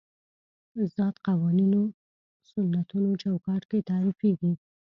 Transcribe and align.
ذات 0.95 1.15
قوانینو 1.27 1.81
سنتونو 2.49 3.09
چوکاټ 3.23 3.61
کې 3.69 3.79
تعریفېږي. 3.89 4.53